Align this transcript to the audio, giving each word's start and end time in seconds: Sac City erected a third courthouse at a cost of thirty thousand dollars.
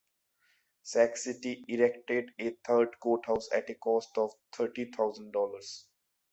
Sac 0.81 1.15
City 1.15 1.63
erected 1.67 2.31
a 2.39 2.57
third 2.67 2.99
courthouse 2.99 3.47
at 3.53 3.69
a 3.69 3.75
cost 3.75 4.17
of 4.17 4.31
thirty 4.51 4.89
thousand 4.89 5.29
dollars. 5.31 5.85